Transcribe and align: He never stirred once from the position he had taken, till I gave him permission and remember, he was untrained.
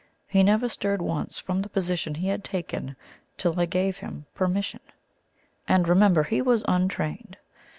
He 0.27 0.41
never 0.41 0.67
stirred 0.67 0.99
once 0.99 1.37
from 1.37 1.61
the 1.61 1.69
position 1.69 2.15
he 2.15 2.29
had 2.29 2.43
taken, 2.43 2.95
till 3.37 3.59
I 3.59 3.67
gave 3.67 3.97
him 3.99 4.25
permission 4.33 4.79
and 5.67 5.87
remember, 5.87 6.23
he 6.23 6.41
was 6.41 6.65
untrained. 6.67 7.37